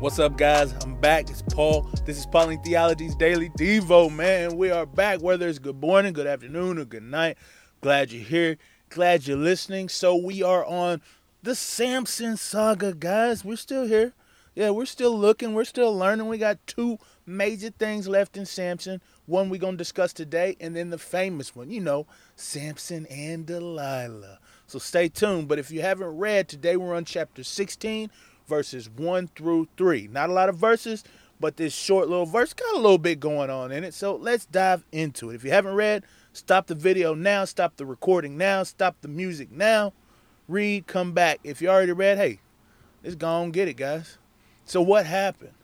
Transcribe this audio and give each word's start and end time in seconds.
What's 0.00 0.20
up, 0.20 0.36
guys? 0.36 0.72
I'm 0.84 0.94
back. 1.00 1.28
It's 1.28 1.42
Paul. 1.42 1.90
This 2.06 2.18
is 2.18 2.24
Pauline 2.24 2.62
Theology's 2.62 3.16
Daily 3.16 3.48
Devo, 3.58 4.14
man. 4.14 4.56
We 4.56 4.70
are 4.70 4.86
back, 4.86 5.20
whether 5.20 5.48
it's 5.48 5.58
good 5.58 5.80
morning, 5.80 6.12
good 6.12 6.28
afternoon, 6.28 6.78
or 6.78 6.84
good 6.84 7.02
night. 7.02 7.36
Glad 7.80 8.12
you're 8.12 8.22
here. 8.22 8.58
Glad 8.90 9.26
you're 9.26 9.36
listening. 9.36 9.88
So, 9.88 10.14
we 10.14 10.40
are 10.40 10.64
on 10.64 11.02
the 11.42 11.56
Samson 11.56 12.36
saga, 12.36 12.94
guys. 12.94 13.44
We're 13.44 13.56
still 13.56 13.88
here. 13.88 14.12
Yeah, 14.54 14.70
we're 14.70 14.86
still 14.86 15.18
looking. 15.18 15.52
We're 15.52 15.64
still 15.64 15.92
learning. 15.92 16.28
We 16.28 16.38
got 16.38 16.64
two 16.68 16.98
major 17.26 17.70
things 17.70 18.06
left 18.06 18.36
in 18.36 18.46
Samson. 18.46 19.02
One 19.26 19.50
we're 19.50 19.60
going 19.60 19.74
to 19.74 19.78
discuss 19.78 20.12
today, 20.12 20.56
and 20.60 20.76
then 20.76 20.90
the 20.90 20.98
famous 20.98 21.56
one, 21.56 21.72
you 21.72 21.80
know, 21.80 22.06
Samson 22.36 23.04
and 23.06 23.44
Delilah. 23.44 24.38
So, 24.68 24.78
stay 24.78 25.08
tuned. 25.08 25.48
But 25.48 25.58
if 25.58 25.72
you 25.72 25.80
haven't 25.80 26.16
read, 26.18 26.46
today 26.46 26.76
we're 26.76 26.94
on 26.94 27.04
chapter 27.04 27.42
16 27.42 28.12
verses 28.48 28.90
1 28.90 29.28
through 29.36 29.68
3. 29.76 30.08
Not 30.08 30.30
a 30.30 30.32
lot 30.32 30.48
of 30.48 30.56
verses, 30.56 31.04
but 31.38 31.56
this 31.56 31.74
short 31.74 32.08
little 32.08 32.26
verse 32.26 32.52
got 32.52 32.74
a 32.74 32.78
little 32.78 32.98
bit 32.98 33.20
going 33.20 33.50
on 33.50 33.70
in 33.70 33.84
it. 33.84 33.94
So 33.94 34.16
let's 34.16 34.46
dive 34.46 34.84
into 34.90 35.30
it. 35.30 35.34
If 35.34 35.44
you 35.44 35.50
haven't 35.50 35.74
read, 35.74 36.04
stop 36.32 36.66
the 36.66 36.74
video 36.74 37.14
now, 37.14 37.44
stop 37.44 37.76
the 37.76 37.86
recording 37.86 38.36
now, 38.36 38.62
stop 38.62 38.96
the 39.00 39.08
music 39.08 39.52
now, 39.52 39.92
read, 40.48 40.86
come 40.86 41.12
back. 41.12 41.38
If 41.44 41.62
you 41.62 41.68
already 41.68 41.92
read, 41.92 42.18
hey, 42.18 42.40
let's 43.04 43.14
go 43.14 43.42
and 43.42 43.52
get 43.52 43.68
it, 43.68 43.76
guys. 43.76 44.18
So 44.64 44.82
what 44.82 45.06
happened? 45.06 45.54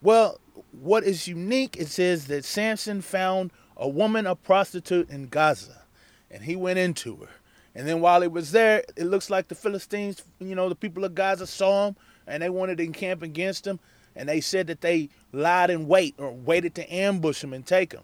Well, 0.00 0.38
what 0.72 1.04
is 1.04 1.28
unique, 1.28 1.76
it 1.76 1.88
says 1.88 2.26
that 2.26 2.44
Samson 2.44 3.00
found 3.02 3.52
a 3.76 3.88
woman, 3.88 4.26
a 4.26 4.34
prostitute 4.34 5.10
in 5.10 5.28
Gaza, 5.28 5.82
and 6.30 6.44
he 6.44 6.56
went 6.56 6.78
into 6.78 7.16
her. 7.16 7.28
And 7.74 7.88
then 7.88 8.00
while 8.00 8.20
he 8.20 8.28
was 8.28 8.52
there, 8.52 8.84
it 8.96 9.04
looks 9.04 9.30
like 9.30 9.48
the 9.48 9.54
Philistines, 9.54 10.22
you 10.38 10.54
know, 10.54 10.68
the 10.68 10.74
people 10.74 11.04
of 11.04 11.14
Gaza 11.14 11.46
saw 11.46 11.88
him 11.88 11.96
and 12.26 12.42
they 12.42 12.50
wanted 12.50 12.78
to 12.78 12.84
encamp 12.84 13.22
against 13.22 13.66
him. 13.66 13.80
And 14.14 14.28
they 14.28 14.40
said 14.40 14.66
that 14.66 14.82
they 14.82 15.08
lied 15.32 15.70
in 15.70 15.88
wait 15.88 16.14
or 16.18 16.32
waited 16.32 16.74
to 16.74 16.94
ambush 16.94 17.42
him 17.42 17.54
and 17.54 17.66
take 17.66 17.92
him. 17.92 18.02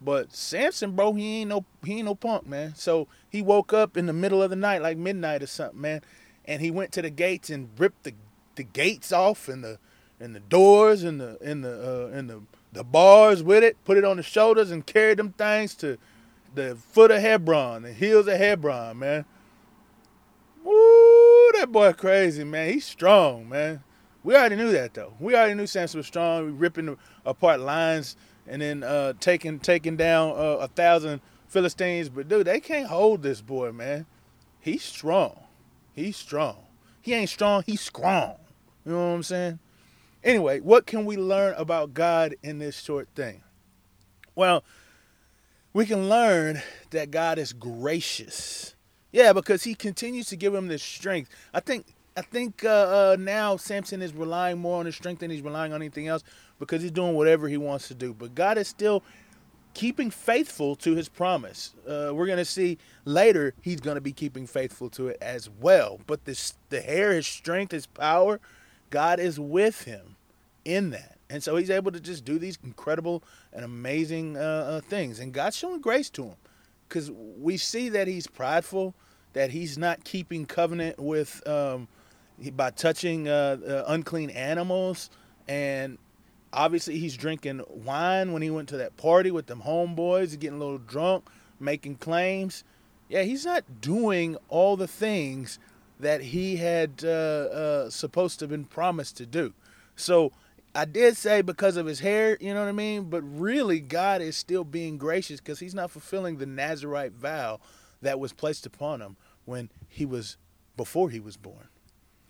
But 0.00 0.32
Samson, 0.32 0.92
bro, 0.92 1.12
he 1.14 1.40
ain't 1.40 1.50
no 1.50 1.64
he 1.84 1.94
ain't 1.94 2.06
no 2.06 2.14
punk, 2.14 2.46
man. 2.46 2.74
So 2.74 3.08
he 3.28 3.42
woke 3.42 3.72
up 3.72 3.96
in 3.96 4.06
the 4.06 4.12
middle 4.12 4.42
of 4.42 4.50
the 4.50 4.56
night, 4.56 4.82
like 4.82 4.96
midnight 4.96 5.42
or 5.42 5.46
something, 5.46 5.80
man. 5.80 6.02
And 6.44 6.60
he 6.60 6.70
went 6.70 6.92
to 6.92 7.02
the 7.02 7.10
gates 7.10 7.50
and 7.50 7.68
ripped 7.78 8.04
the 8.04 8.14
the 8.56 8.64
gates 8.64 9.12
off 9.12 9.48
and 9.48 9.62
the 9.62 9.78
and 10.20 10.34
the 10.34 10.40
doors 10.40 11.02
and 11.02 11.20
the 11.20 11.38
and 11.40 11.64
the 11.64 12.08
uh, 12.10 12.16
and 12.16 12.30
the 12.30 12.42
the 12.72 12.84
bars 12.84 13.42
with 13.42 13.62
it, 13.62 13.76
put 13.84 13.96
it 13.96 14.04
on 14.04 14.16
the 14.16 14.22
shoulders 14.22 14.70
and 14.70 14.86
carried 14.86 15.18
them 15.18 15.32
things 15.32 15.74
to 15.76 15.98
the 16.54 16.76
foot 16.76 17.10
of 17.10 17.20
Hebron, 17.20 17.82
the 17.82 17.92
heels 17.92 18.26
of 18.28 18.36
Hebron, 18.36 18.98
man. 18.98 19.24
Woo, 20.64 21.50
that 21.54 21.70
boy 21.70 21.92
crazy, 21.92 22.44
man. 22.44 22.72
He's 22.72 22.86
strong, 22.86 23.48
man. 23.48 23.82
We 24.24 24.36
already 24.36 24.56
knew 24.56 24.70
that 24.72 24.94
though. 24.94 25.14
We 25.18 25.34
already 25.34 25.54
knew 25.54 25.66
Samson 25.66 25.98
was 25.98 26.06
strong. 26.06 26.46
We 26.46 26.52
ripping 26.52 26.96
apart 27.26 27.60
lines 27.60 28.16
and 28.46 28.62
then 28.62 28.82
uh, 28.82 29.14
taking 29.18 29.58
taking 29.58 29.96
down 29.96 30.32
uh, 30.32 30.58
a 30.60 30.68
thousand 30.68 31.20
Philistines. 31.48 32.08
But 32.08 32.28
dude, 32.28 32.46
they 32.46 32.60
can't 32.60 32.86
hold 32.86 33.22
this 33.22 33.40
boy, 33.40 33.72
man. 33.72 34.06
He's 34.60 34.82
strong. 34.82 35.40
He's 35.92 36.16
strong. 36.16 36.56
He 37.00 37.14
ain't 37.14 37.30
strong. 37.30 37.64
He's 37.66 37.80
strong. 37.80 38.36
You 38.86 38.92
know 38.92 38.98
what 39.10 39.14
I'm 39.14 39.22
saying? 39.22 39.58
Anyway, 40.22 40.60
what 40.60 40.86
can 40.86 41.04
we 41.04 41.16
learn 41.16 41.54
about 41.54 41.94
God 41.94 42.36
in 42.42 42.60
this 42.60 42.80
short 42.80 43.08
thing? 43.16 43.42
Well, 44.36 44.62
we 45.72 45.86
can 45.86 46.08
learn 46.08 46.62
that 46.90 47.10
God 47.10 47.38
is 47.38 47.52
gracious. 47.52 48.74
Yeah, 49.10 49.32
because 49.32 49.64
he 49.64 49.74
continues 49.74 50.26
to 50.26 50.36
give 50.36 50.54
him 50.54 50.68
the 50.68 50.78
strength. 50.78 51.30
I 51.52 51.60
think 51.60 51.86
I 52.16 52.22
think 52.22 52.64
uh, 52.64 52.68
uh, 52.68 53.16
now 53.18 53.56
Samson 53.56 54.02
is 54.02 54.14
relying 54.14 54.58
more 54.58 54.80
on 54.80 54.86
his 54.86 54.96
strength 54.96 55.20
than 55.20 55.30
he's 55.30 55.42
relying 55.42 55.72
on 55.72 55.80
anything 55.80 56.08
else 56.08 56.22
because 56.58 56.82
he's 56.82 56.90
doing 56.90 57.14
whatever 57.14 57.48
he 57.48 57.56
wants 57.56 57.88
to 57.88 57.94
do. 57.94 58.12
But 58.12 58.34
God 58.34 58.58
is 58.58 58.68
still 58.68 59.02
keeping 59.72 60.10
faithful 60.10 60.76
to 60.76 60.94
his 60.94 61.08
promise. 61.08 61.74
Uh, 61.86 62.10
we're 62.12 62.26
going 62.26 62.38
to 62.38 62.44
see 62.44 62.76
later 63.06 63.54
he's 63.62 63.80
going 63.80 63.94
to 63.94 64.02
be 64.02 64.12
keeping 64.12 64.46
faithful 64.46 64.90
to 64.90 65.08
it 65.08 65.16
as 65.22 65.48
well. 65.48 66.00
But 66.06 66.26
this, 66.26 66.54
the 66.68 66.82
hair, 66.82 67.14
his 67.14 67.26
strength, 67.26 67.72
his 67.72 67.86
power, 67.86 68.40
God 68.90 69.18
is 69.18 69.40
with 69.40 69.84
him 69.84 70.16
in 70.64 70.90
that. 70.90 71.18
And 71.30 71.42
so 71.42 71.56
he's 71.56 71.70
able 71.70 71.92
to 71.92 72.00
just 72.00 72.24
do 72.24 72.38
these 72.38 72.58
incredible 72.62 73.22
and 73.52 73.64
amazing 73.64 74.36
uh, 74.36 74.40
uh, 74.40 74.80
things. 74.82 75.18
And 75.18 75.32
God's 75.32 75.56
showing 75.56 75.80
grace 75.80 76.10
to 76.10 76.24
him 76.24 76.36
because 76.88 77.10
we 77.10 77.56
see 77.56 77.88
that 77.88 78.06
he's 78.06 78.26
prideful, 78.26 78.94
that 79.32 79.50
he's 79.50 79.78
not 79.78 80.04
keeping 80.04 80.44
covenant 80.44 80.98
with 80.98 81.46
um, 81.48 81.88
by 82.54 82.70
touching 82.70 83.28
uh, 83.28 83.56
uh, 83.66 83.84
unclean 83.86 84.28
animals. 84.28 85.08
And 85.48 85.96
obviously, 86.52 86.98
he's 86.98 87.16
drinking 87.16 87.62
wine 87.68 88.32
when 88.32 88.42
he 88.42 88.50
went 88.50 88.68
to 88.68 88.76
that 88.76 88.98
party 88.98 89.30
with 89.30 89.46
them 89.46 89.62
homeboys, 89.62 90.38
getting 90.38 90.56
a 90.56 90.60
little 90.60 90.78
drunk, 90.78 91.28
making 91.58 91.96
claims. 91.96 92.62
Yeah, 93.08 93.22
he's 93.22 93.46
not 93.46 93.80
doing 93.80 94.36
all 94.50 94.76
the 94.76 94.86
things 94.88 95.58
that 95.98 96.20
he 96.20 96.56
had 96.56 97.02
uh, 97.04 97.08
uh, 97.08 97.90
supposed 97.90 98.38
to 98.40 98.44
have 98.44 98.50
been 98.50 98.64
promised 98.64 99.16
to 99.16 99.24
do. 99.24 99.54
So 99.96 100.32
I 100.74 100.86
did 100.86 101.16
say 101.16 101.42
because 101.42 101.76
of 101.76 101.86
his 101.86 102.00
hair, 102.00 102.38
you 102.40 102.54
know 102.54 102.60
what 102.60 102.68
I 102.68 102.72
mean? 102.72 103.10
But 103.10 103.22
really, 103.22 103.80
God 103.80 104.22
is 104.22 104.36
still 104.36 104.64
being 104.64 104.96
gracious 104.96 105.38
because 105.38 105.60
he's 105.60 105.74
not 105.74 105.90
fulfilling 105.90 106.38
the 106.38 106.46
Nazarite 106.46 107.12
vow 107.12 107.60
that 108.00 108.18
was 108.18 108.32
placed 108.32 108.64
upon 108.64 109.00
him 109.00 109.16
when 109.44 109.68
he 109.88 110.06
was, 110.06 110.36
before 110.76 111.10
he 111.10 111.20
was 111.20 111.36
born. 111.36 111.68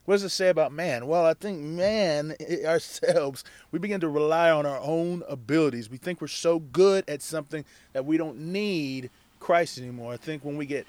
What 0.05 0.15
does 0.15 0.25
it 0.25 0.31
say 0.31 0.49
about 0.49 0.73
man? 0.73 1.07
Well, 1.07 1.25
I 1.25 1.35
think 1.35 1.61
man, 1.61 2.35
ourselves, 2.67 3.45
we 3.71 3.79
begin 3.79 4.01
to 4.01 4.09
rely 4.09 4.51
on 4.51 4.67
our 4.67 4.81
own 4.81 5.23
abilities. 5.29 5.89
We 5.89 5.97
think 5.97 6.21
we're 6.21 6.27
so 6.27 6.59
good 6.59 7.05
at 7.09 7.23
something 7.23 7.65
that 7.93 8.05
we 8.05 8.17
don't 8.17 8.39
need 8.39 9.11
Christ 9.39 9.79
anymore. 9.79 10.13
I 10.13 10.17
think 10.17 10.45
when 10.45 10.57
we 10.57 10.67
get 10.67 10.87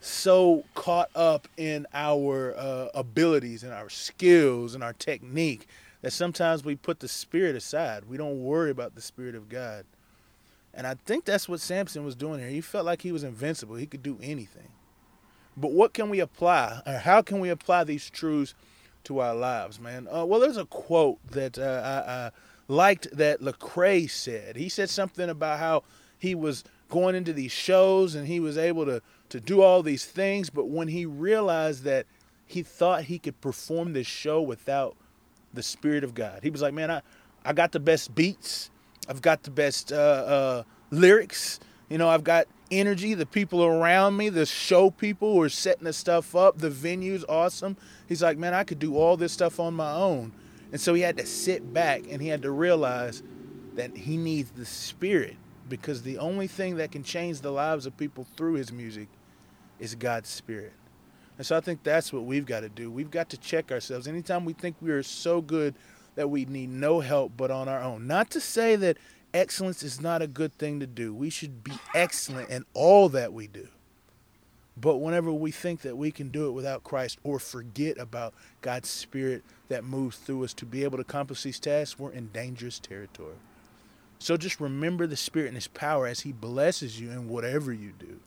so 0.00 0.64
caught 0.74 1.10
up 1.16 1.48
in 1.56 1.86
our 1.92 2.54
uh, 2.56 2.88
abilities 2.94 3.64
and 3.64 3.72
our 3.72 3.88
skills 3.88 4.74
and 4.74 4.84
our 4.84 4.92
technique 4.92 5.66
that 6.04 6.10
sometimes 6.10 6.62
we 6.62 6.76
put 6.76 7.00
the 7.00 7.08
spirit 7.08 7.56
aside. 7.56 8.04
We 8.06 8.18
don't 8.18 8.44
worry 8.44 8.70
about 8.70 8.94
the 8.94 9.00
spirit 9.00 9.34
of 9.34 9.48
God. 9.48 9.86
And 10.74 10.86
I 10.86 10.96
think 11.06 11.24
that's 11.24 11.48
what 11.48 11.60
Samson 11.60 12.04
was 12.04 12.14
doing 12.14 12.40
here. 12.40 12.50
He 12.50 12.60
felt 12.60 12.84
like 12.84 13.00
he 13.00 13.10
was 13.10 13.24
invincible. 13.24 13.76
He 13.76 13.86
could 13.86 14.02
do 14.02 14.18
anything. 14.22 14.68
But 15.56 15.72
what 15.72 15.94
can 15.94 16.10
we 16.10 16.20
apply, 16.20 16.82
or 16.86 16.98
how 16.98 17.22
can 17.22 17.40
we 17.40 17.48
apply 17.48 17.84
these 17.84 18.10
truths 18.10 18.54
to 19.04 19.20
our 19.20 19.34
lives, 19.34 19.80
man? 19.80 20.06
Uh, 20.14 20.26
well, 20.26 20.40
there's 20.40 20.58
a 20.58 20.66
quote 20.66 21.20
that 21.30 21.58
uh, 21.58 22.02
I, 22.06 22.12
I 22.12 22.30
liked 22.68 23.08
that 23.16 23.40
Lecrae 23.40 24.10
said. 24.10 24.56
He 24.56 24.68
said 24.68 24.90
something 24.90 25.30
about 25.30 25.58
how 25.58 25.84
he 26.18 26.34
was 26.34 26.64
going 26.90 27.14
into 27.14 27.32
these 27.32 27.50
shows 27.50 28.14
and 28.14 28.28
he 28.28 28.40
was 28.40 28.58
able 28.58 28.84
to 28.84 29.00
to 29.30 29.40
do 29.40 29.62
all 29.62 29.82
these 29.82 30.04
things, 30.04 30.50
but 30.50 30.68
when 30.68 30.88
he 30.88 31.06
realized 31.06 31.82
that 31.84 32.04
he 32.44 32.62
thought 32.62 33.04
he 33.04 33.18
could 33.18 33.40
perform 33.40 33.94
this 33.94 34.06
show 34.06 34.42
without 34.42 34.96
the 35.54 35.62
Spirit 35.62 36.04
of 36.04 36.14
God. 36.14 36.40
He 36.42 36.50
was 36.50 36.62
like, 36.62 36.74
man, 36.74 36.90
I, 36.90 37.02
I 37.44 37.52
got 37.52 37.72
the 37.72 37.80
best 37.80 38.14
beats. 38.14 38.70
I've 39.08 39.22
got 39.22 39.42
the 39.42 39.50
best 39.50 39.92
uh, 39.92 39.96
uh, 39.96 40.62
lyrics. 40.90 41.60
You 41.88 41.98
know, 41.98 42.08
I've 42.08 42.24
got 42.24 42.46
energy. 42.70 43.14
The 43.14 43.26
people 43.26 43.64
around 43.64 44.16
me, 44.16 44.28
the 44.28 44.46
show 44.46 44.90
people 44.90 45.34
who 45.34 45.42
are 45.42 45.48
setting 45.48 45.84
the 45.84 45.92
stuff 45.92 46.34
up, 46.34 46.58
the 46.58 46.70
venue's 46.70 47.24
awesome. 47.28 47.76
He's 48.08 48.22
like, 48.22 48.38
man, 48.38 48.54
I 48.54 48.64
could 48.64 48.78
do 48.78 48.96
all 48.96 49.16
this 49.16 49.32
stuff 49.32 49.60
on 49.60 49.74
my 49.74 49.92
own. 49.92 50.32
And 50.72 50.80
so 50.80 50.94
he 50.94 51.02
had 51.02 51.16
to 51.18 51.26
sit 51.26 51.72
back 51.72 52.02
and 52.10 52.20
he 52.20 52.28
had 52.28 52.42
to 52.42 52.50
realize 52.50 53.22
that 53.74 53.96
he 53.96 54.16
needs 54.16 54.50
the 54.50 54.66
Spirit 54.66 55.36
because 55.68 56.02
the 56.02 56.18
only 56.18 56.46
thing 56.46 56.76
that 56.76 56.92
can 56.92 57.02
change 57.02 57.40
the 57.40 57.52
lives 57.52 57.86
of 57.86 57.96
people 57.96 58.26
through 58.36 58.54
his 58.54 58.72
music 58.72 59.08
is 59.78 59.94
God's 59.94 60.28
Spirit. 60.28 60.72
And 61.36 61.46
so 61.46 61.56
I 61.56 61.60
think 61.60 61.82
that's 61.82 62.12
what 62.12 62.24
we've 62.24 62.46
got 62.46 62.60
to 62.60 62.68
do. 62.68 62.90
We've 62.90 63.10
got 63.10 63.28
to 63.30 63.36
check 63.36 63.72
ourselves. 63.72 64.06
Anytime 64.06 64.44
we 64.44 64.52
think 64.52 64.76
we 64.80 64.90
are 64.90 65.02
so 65.02 65.40
good 65.40 65.74
that 66.14 66.30
we 66.30 66.44
need 66.44 66.70
no 66.70 67.00
help 67.00 67.32
but 67.36 67.50
on 67.50 67.68
our 67.68 67.82
own. 67.82 68.06
Not 68.06 68.30
to 68.30 68.40
say 68.40 68.76
that 68.76 68.98
excellence 69.32 69.82
is 69.82 70.00
not 70.00 70.22
a 70.22 70.26
good 70.26 70.56
thing 70.58 70.80
to 70.80 70.86
do. 70.86 71.12
We 71.12 71.30
should 71.30 71.64
be 71.64 71.72
excellent 71.94 72.50
in 72.50 72.64
all 72.72 73.08
that 73.10 73.32
we 73.32 73.46
do. 73.48 73.68
But 74.76 74.96
whenever 74.96 75.32
we 75.32 75.50
think 75.50 75.82
that 75.82 75.96
we 75.96 76.10
can 76.10 76.30
do 76.30 76.48
it 76.48 76.52
without 76.52 76.82
Christ 76.82 77.18
or 77.22 77.38
forget 77.38 77.96
about 77.98 78.34
God's 78.60 78.88
Spirit 78.88 79.44
that 79.68 79.84
moves 79.84 80.16
through 80.16 80.44
us 80.44 80.54
to 80.54 80.66
be 80.66 80.82
able 80.82 80.98
to 80.98 81.02
accomplish 81.02 81.42
these 81.42 81.60
tasks, 81.60 81.98
we're 81.98 82.10
in 82.10 82.30
dangerous 82.32 82.80
territory. 82.80 83.36
So 84.18 84.36
just 84.36 84.60
remember 84.60 85.06
the 85.06 85.16
Spirit 85.16 85.48
and 85.48 85.56
His 85.56 85.68
power 85.68 86.06
as 86.06 86.20
He 86.20 86.32
blesses 86.32 87.00
you 87.00 87.10
in 87.10 87.28
whatever 87.28 87.72
you 87.72 87.92
do. 87.98 88.18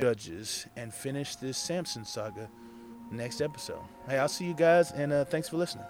Judges 0.00 0.66
and 0.76 0.92
finish 0.92 1.36
this 1.36 1.58
Samson 1.58 2.04
saga 2.04 2.48
next 3.10 3.40
episode. 3.40 3.82
Hey, 4.08 4.18
I'll 4.18 4.28
see 4.28 4.46
you 4.46 4.54
guys, 4.54 4.90
and 4.92 5.12
uh, 5.12 5.24
thanks 5.24 5.48
for 5.48 5.56
listening. 5.58 5.84